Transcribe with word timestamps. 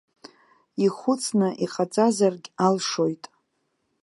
Ихәыцны 0.85 1.47
иҟаҵазаргь 1.65 2.47
алшоит. 2.65 3.23